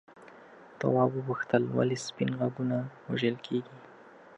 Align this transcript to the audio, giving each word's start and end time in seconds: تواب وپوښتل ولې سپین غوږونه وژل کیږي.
تواب 0.79 1.11
وپوښتل 1.15 1.63
ولې 1.77 1.97
سپین 2.05 2.29
غوږونه 2.37 2.77
وژل 3.11 3.35
کیږي. 3.45 3.75